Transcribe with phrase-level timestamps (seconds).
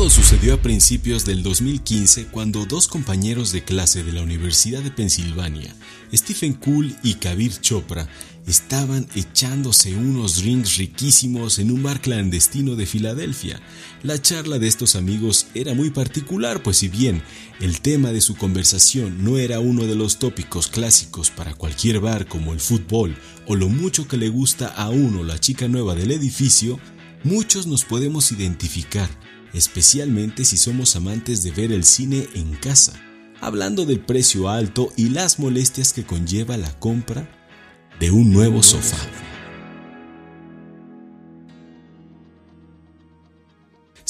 [0.00, 4.90] Todo sucedió a principios del 2015 cuando dos compañeros de clase de la Universidad de
[4.90, 5.76] Pensilvania,
[6.10, 8.08] Stephen Cool y Kabir Chopra,
[8.46, 13.60] estaban echándose unos drinks riquísimos en un bar clandestino de Filadelfia.
[14.02, 17.22] La charla de estos amigos era muy particular, pues si bien
[17.60, 22.26] el tema de su conversación no era uno de los tópicos clásicos para cualquier bar
[22.26, 23.14] como el fútbol
[23.46, 26.80] o lo mucho que le gusta a uno la chica nueva del edificio,
[27.22, 29.10] muchos nos podemos identificar
[29.52, 32.92] especialmente si somos amantes de ver el cine en casa,
[33.40, 37.28] hablando del precio alto y las molestias que conlleva la compra
[37.98, 38.98] de un nuevo sofá.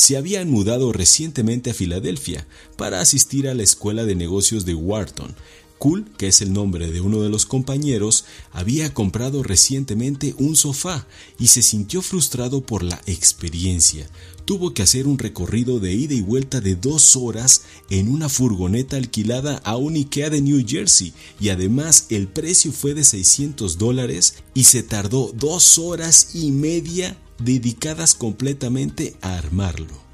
[0.00, 2.46] se habían mudado recientemente a Filadelfia
[2.78, 5.36] para asistir a la escuela de negocios de Wharton,
[5.80, 11.06] Cool, que es el nombre de uno de los compañeros, había comprado recientemente un sofá
[11.38, 14.06] y se sintió frustrado por la experiencia.
[14.44, 18.98] Tuvo que hacer un recorrido de ida y vuelta de dos horas en una furgoneta
[18.98, 24.34] alquilada a un IKEA de New Jersey y además el precio fue de 600 dólares
[24.52, 30.09] y se tardó dos horas y media dedicadas completamente a armarlo.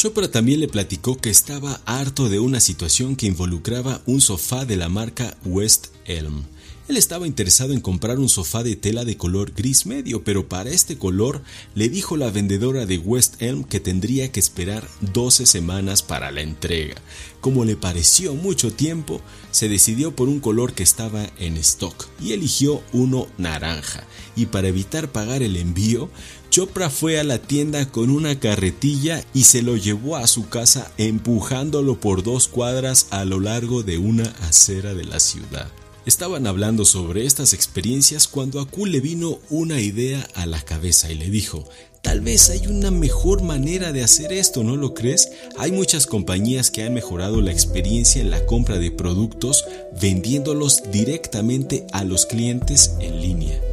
[0.00, 4.76] Chopra también le platicó que estaba harto de una situación que involucraba un sofá de
[4.76, 6.44] la marca West Elm.
[6.90, 10.70] Él estaba interesado en comprar un sofá de tela de color gris medio, pero para
[10.70, 11.40] este color
[11.76, 16.40] le dijo la vendedora de West Elm que tendría que esperar 12 semanas para la
[16.40, 16.96] entrega.
[17.40, 19.20] Como le pareció mucho tiempo,
[19.52, 24.02] se decidió por un color que estaba en stock y eligió uno naranja.
[24.34, 26.10] Y para evitar pagar el envío,
[26.50, 30.90] Chopra fue a la tienda con una carretilla y se lo llevó a su casa
[30.98, 35.70] empujándolo por dos cuadras a lo largo de una acera de la ciudad.
[36.06, 41.10] Estaban hablando sobre estas experiencias cuando a Kul le vino una idea a la cabeza
[41.10, 41.68] y le dijo,
[42.02, 45.30] Tal vez hay una mejor manera de hacer esto, ¿no lo crees?
[45.58, 49.66] Hay muchas compañías que han mejorado la experiencia en la compra de productos
[50.00, 53.69] vendiéndolos directamente a los clientes en línea.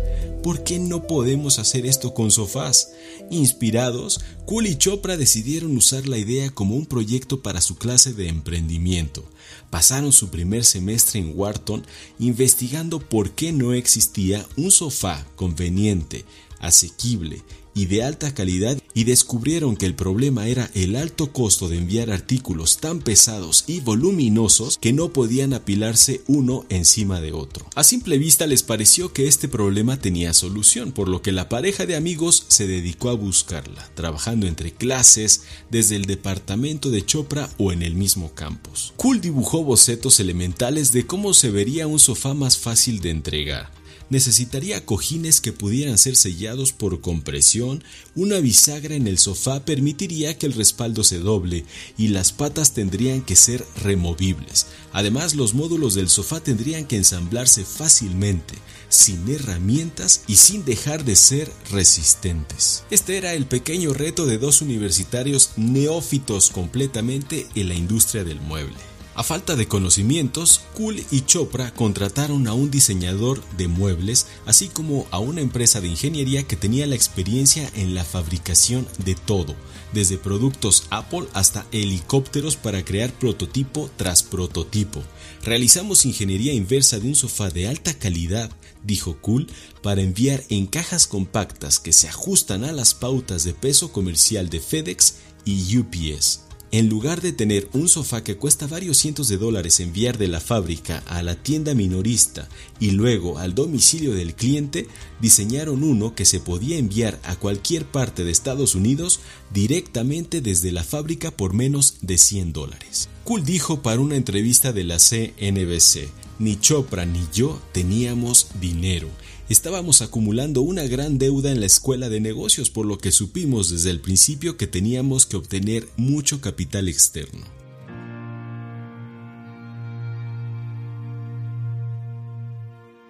[0.48, 2.94] ¿Por qué no podemos hacer esto con sofás?
[3.30, 8.30] Inspirados, Cool y Chopra decidieron usar la idea como un proyecto para su clase de
[8.30, 9.26] emprendimiento.
[9.70, 11.86] Pasaron su primer semestre en Wharton
[12.18, 16.24] investigando por qué no existía un sofá conveniente,
[16.60, 17.44] asequible
[17.78, 22.10] y de alta calidad y descubrieron que el problema era el alto costo de enviar
[22.10, 27.68] artículos tan pesados y voluminosos que no podían apilarse uno encima de otro.
[27.76, 31.86] A simple vista les pareció que este problema tenía solución, por lo que la pareja
[31.86, 37.72] de amigos se dedicó a buscarla, trabajando entre clases, desde el departamento de Chopra o
[37.72, 38.94] en el mismo campus.
[38.98, 43.78] Cool dibujó bocetos elementales de cómo se vería un sofá más fácil de entregar
[44.10, 47.84] necesitaría cojines que pudieran ser sellados por compresión,
[48.16, 51.66] una bisagra en el sofá permitiría que el respaldo se doble
[51.98, 54.68] y las patas tendrían que ser removibles.
[54.94, 58.56] Además, los módulos del sofá tendrían que ensamblarse fácilmente,
[58.90, 62.84] sin herramientas y sin dejar de ser resistentes.
[62.90, 68.97] Este era el pequeño reto de dos universitarios neófitos completamente en la industria del mueble.
[69.18, 75.08] A falta de conocimientos, Cool y Chopra contrataron a un diseñador de muebles, así como
[75.10, 79.56] a una empresa de ingeniería que tenía la experiencia en la fabricación de todo,
[79.92, 85.02] desde productos Apple hasta helicópteros para crear prototipo tras prototipo.
[85.42, 88.52] Realizamos ingeniería inversa de un sofá de alta calidad,
[88.84, 89.48] dijo Cool,
[89.82, 94.60] para enviar en cajas compactas que se ajustan a las pautas de peso comercial de
[94.60, 96.47] FedEx y UPS.
[96.70, 100.42] En lugar de tener un sofá que cuesta varios cientos de dólares enviar de la
[100.42, 104.86] fábrica a la tienda minorista y luego al domicilio del cliente,
[105.22, 109.22] diseñaron uno que se podía enviar a cualquier parte de Estados Unidos
[109.54, 113.08] directamente desde la fábrica por menos de 100 dólares.
[113.24, 119.08] Cool dijo para una entrevista de la CNBC, ni Chopra ni yo teníamos dinero
[119.50, 123.92] estábamos acumulando una gran deuda en la escuela de negocios, por lo que supimos desde
[123.92, 127.46] el principio que teníamos que obtener mucho capital externo.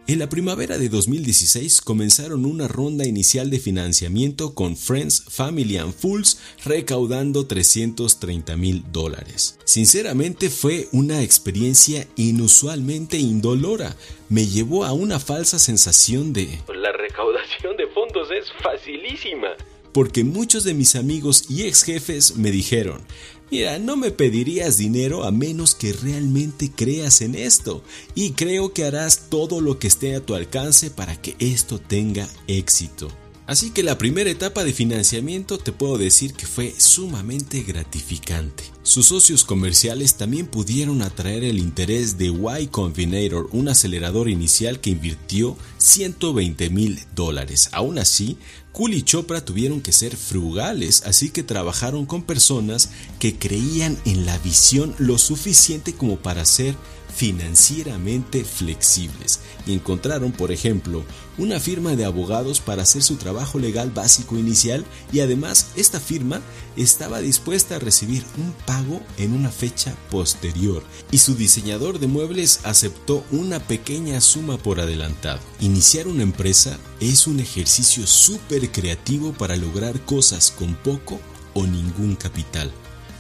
[0.10, 5.94] En la primavera de 2016 comenzaron una ronda inicial de financiamiento con Friends, Family and
[5.94, 9.60] Fools recaudando 330 mil dólares.
[9.66, 13.98] Sinceramente fue una experiencia inusualmente indolora.
[14.30, 16.58] Me llevó a una falsa sensación de...
[16.74, 19.50] La recaudación de fondos es facilísima.
[19.98, 23.02] Porque muchos de mis amigos y ex jefes me dijeron,
[23.50, 27.82] Mira, no me pedirías dinero a menos que realmente creas en esto
[28.14, 32.30] y creo que harás todo lo que esté a tu alcance para que esto tenga
[32.46, 33.08] éxito.
[33.48, 38.66] Así que la primera etapa de financiamiento te puedo decir que fue sumamente gratificante.
[38.84, 44.90] Sus socios comerciales también pudieron atraer el interés de Y Combinator, un acelerador inicial que
[44.90, 47.70] invirtió 120 mil dólares.
[47.72, 48.38] Aún así,
[48.74, 54.26] Cool y Chopra tuvieron que ser frugales, así que trabajaron con personas que creían en
[54.26, 56.76] la visión lo suficiente como para ser
[57.18, 61.04] financieramente flexibles y encontraron, por ejemplo,
[61.40, 66.42] una firma de abogados para hacer su trabajo legal básico inicial y además esta firma
[66.76, 72.60] estaba dispuesta a recibir un pago en una fecha posterior y su diseñador de muebles
[72.66, 75.40] aceptó una pequeña suma por adelantado.
[75.60, 81.20] Iniciar una empresa es un ejercicio súper creativo para lograr cosas con poco
[81.56, 82.72] o ningún capital.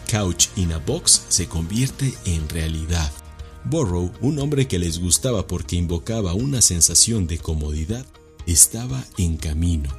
[0.07, 3.11] Couch in a Box se convierte en realidad.
[3.69, 8.05] Borrow, un hombre que les gustaba porque invocaba una sensación de comodidad,
[8.45, 9.89] estaba en camino.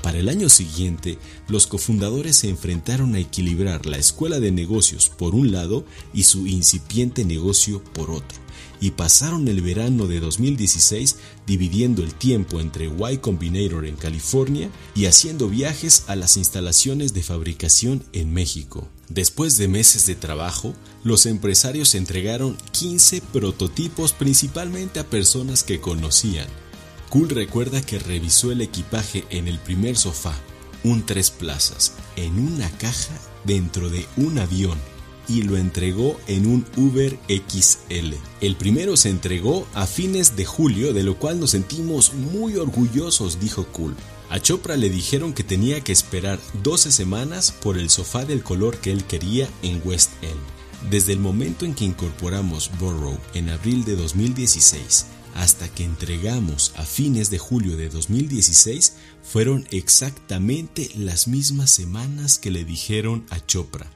[0.00, 1.18] Para el año siguiente,
[1.48, 5.84] los cofundadores se enfrentaron a equilibrar la escuela de negocios por un lado
[6.14, 8.38] y su incipiente negocio por otro,
[8.80, 11.16] y pasaron el verano de 2016
[11.48, 17.24] dividiendo el tiempo entre Y Combinator en California y haciendo viajes a las instalaciones de
[17.24, 18.88] fabricación en México.
[19.08, 20.74] Después de meses de trabajo,
[21.04, 26.48] los empresarios entregaron 15 prototipos principalmente a personas que conocían.
[27.08, 30.34] Cool recuerda que revisó el equipaje en el primer sofá,
[30.82, 34.78] un tres plazas, en una caja dentro de un avión
[35.28, 38.14] y lo entregó en un Uber XL.
[38.40, 43.40] El primero se entregó a fines de julio, de lo cual nos sentimos muy orgullosos,
[43.40, 43.94] dijo Cool.
[44.28, 48.78] A Chopra le dijeron que tenía que esperar 12 semanas por el sofá del color
[48.78, 50.90] que él quería en West End.
[50.90, 55.06] Desde el momento en que incorporamos Burrow en abril de 2016
[55.36, 62.50] hasta que entregamos a fines de julio de 2016 fueron exactamente las mismas semanas que
[62.50, 63.86] le dijeron a Chopra.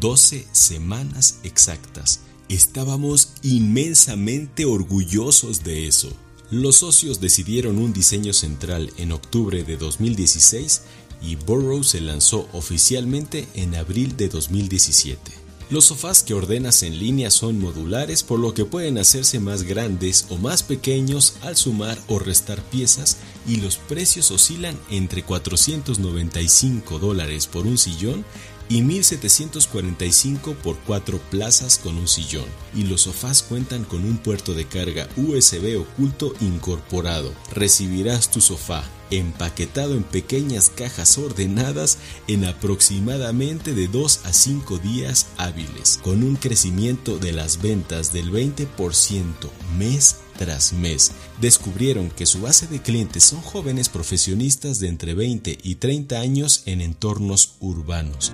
[0.00, 2.20] 12 semanas exactas.
[2.48, 6.10] Estábamos inmensamente orgullosos de eso.
[6.50, 10.82] Los socios decidieron un diseño central en octubre de 2016
[11.20, 15.48] y Burrow se lanzó oficialmente en abril de 2017.
[15.70, 20.24] Los sofás que ordenas en línea son modulares por lo que pueden hacerse más grandes
[20.30, 27.46] o más pequeños al sumar o restar piezas y los precios oscilan entre 495 dólares
[27.46, 28.24] por un sillón
[28.68, 32.46] y 1745 por cuatro plazas con un sillón.
[32.74, 37.32] Y los sofás cuentan con un puerto de carga USB oculto incorporado.
[37.52, 45.26] Recibirás tu sofá empaquetado en pequeñas cajas ordenadas en aproximadamente de 2 a 5 días
[45.36, 49.32] hábiles, con un crecimiento de las ventas del 20%
[49.78, 51.12] mes tras mes.
[51.40, 56.62] Descubrieron que su base de clientes son jóvenes profesionistas de entre 20 y 30 años
[56.66, 58.32] en entornos urbanos.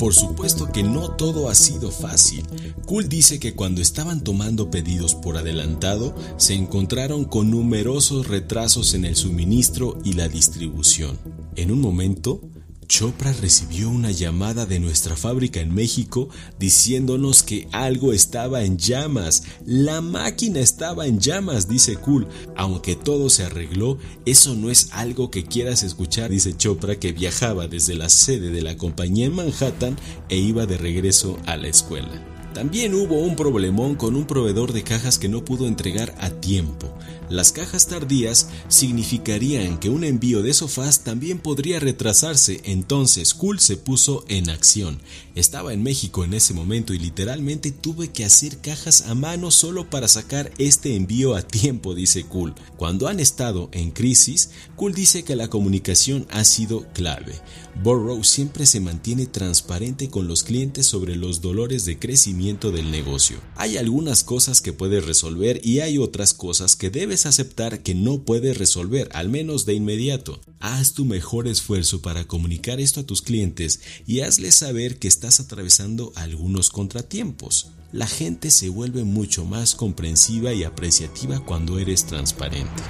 [0.00, 2.42] Por supuesto que no todo ha sido fácil.
[2.86, 9.04] Cool dice que cuando estaban tomando pedidos por adelantado, se encontraron con numerosos retrasos en
[9.04, 11.18] el suministro y la distribución.
[11.54, 12.40] En un momento,
[12.90, 16.28] Chopra recibió una llamada de nuestra fábrica en México
[16.58, 19.44] diciéndonos que algo estaba en llamas.
[19.64, 22.26] La máquina estaba en llamas, dice Cool.
[22.56, 27.68] Aunque todo se arregló, eso no es algo que quieras escuchar, dice Chopra, que viajaba
[27.68, 29.96] desde la sede de la compañía en Manhattan
[30.28, 32.39] e iba de regreso a la escuela.
[32.54, 36.92] También hubo un problemón con un proveedor de cajas que no pudo entregar a tiempo.
[37.28, 43.76] Las cajas tardías significarían que un envío de sofás también podría retrasarse, entonces Cool se
[43.76, 44.98] puso en acción.
[45.40, 49.88] Estaba en México en ese momento y literalmente tuve que hacer cajas a mano solo
[49.88, 52.54] para sacar este envío a tiempo, dice Cool.
[52.76, 57.40] Cuando han estado en crisis, Cool dice que la comunicación ha sido clave.
[57.82, 63.38] Burrow siempre se mantiene transparente con los clientes sobre los dolores de crecimiento del negocio.
[63.56, 68.24] Hay algunas cosas que puedes resolver y hay otras cosas que debes aceptar que no
[68.24, 70.40] puedes resolver, al menos de inmediato.
[70.58, 75.29] Haz tu mejor esfuerzo para comunicar esto a tus clientes y hazles saber que estás
[75.38, 77.70] atravesando algunos contratiempos.
[77.92, 82.82] La gente se vuelve mucho más comprensiva y apreciativa cuando eres transparente.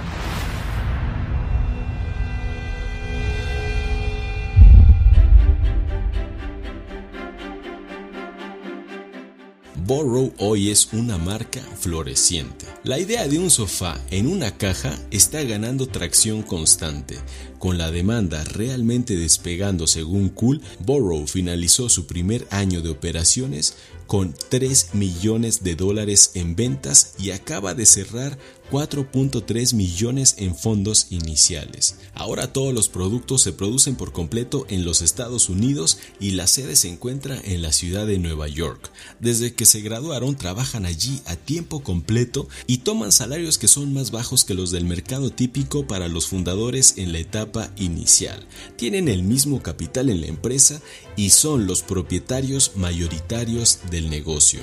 [9.91, 12.65] Borrow hoy es una marca floreciente.
[12.85, 17.19] La idea de un sofá en una caja está ganando tracción constante.
[17.59, 23.75] Con la demanda realmente despegando según Cool, Borrow finalizó su primer año de operaciones
[24.07, 28.39] con 3 millones de dólares en ventas y acaba de cerrar
[28.71, 31.99] 4.3 millones en fondos iniciales.
[32.15, 36.77] Ahora todos los productos se producen por completo en los Estados Unidos y la sede
[36.77, 38.93] se encuentra en la ciudad de Nueva York.
[39.19, 44.11] Desde que se graduaron trabajan allí a tiempo completo y toman salarios que son más
[44.11, 48.47] bajos que los del mercado típico para los fundadores en la etapa inicial.
[48.77, 50.81] Tienen el mismo capital en la empresa
[51.17, 54.61] y son los propietarios mayoritarios del negocio.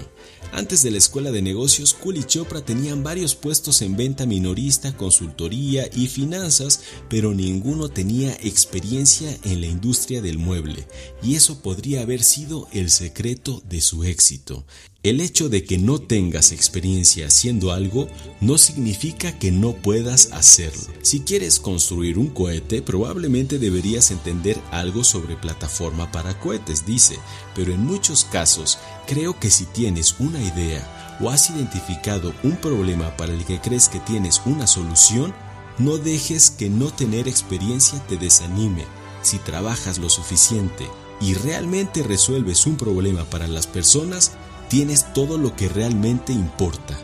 [0.53, 4.95] Antes de la escuela de negocios, Cool y Chopra tenían varios puestos en venta minorista,
[4.95, 10.87] consultoría y finanzas, pero ninguno tenía experiencia en la industria del mueble,
[11.21, 14.65] y eso podría haber sido el secreto de su éxito.
[15.07, 18.09] El hecho de que no tengas experiencia haciendo algo
[18.41, 20.83] no significa que no puedas hacerlo.
[21.01, 27.17] Si quieres construir un cohete, probablemente deberías entender algo sobre plataforma para cohetes, dice,
[27.55, 33.15] pero en muchos casos creo que si tienes una idea o has identificado un problema
[33.15, 35.33] para el que crees que tienes una solución,
[35.77, 38.83] no dejes que no tener experiencia te desanime.
[39.21, 40.85] Si trabajas lo suficiente
[41.21, 44.33] y realmente resuelves un problema para las personas,
[44.69, 46.97] tienes todo lo que realmente importa.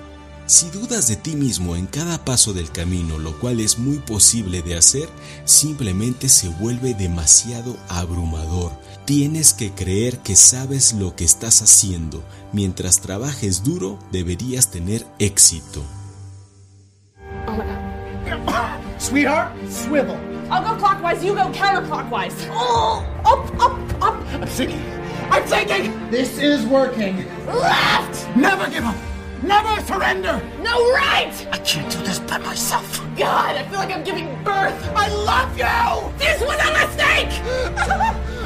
[0.46, 4.62] Si dudas de ti mismo en cada paso del camino, lo cual es muy posible
[4.62, 5.08] de hacer,
[5.46, 8.72] simplemente se vuelve demasiado abrumador.
[9.06, 12.24] Tienes que creer que sabes lo que estás haciendo.
[12.52, 15.84] Mientras trabajes duro, deberías tener éxito.
[19.00, 20.18] Sweetheart, swivel.
[20.50, 22.36] I'll go clockwise, you go counterclockwise.
[22.52, 24.16] Oh, up, up, up.
[24.42, 25.03] I'm.
[25.32, 26.10] I'm thinking.
[26.10, 27.26] This is working.
[27.46, 28.36] Left!
[28.36, 28.96] Never give up.
[29.44, 30.42] Never surrender.
[30.62, 31.34] No, right!
[31.52, 33.00] I can't do this by myself.
[33.18, 34.92] God, I feel like I'm giving birth.
[34.96, 36.18] I love you.
[36.18, 38.40] This was a mistake!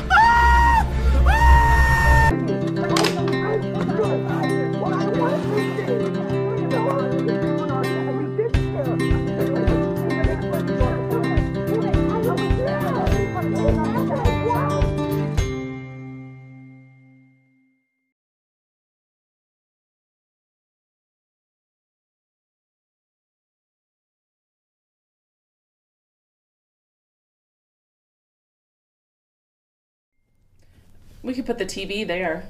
[31.24, 32.46] We could put the TV there.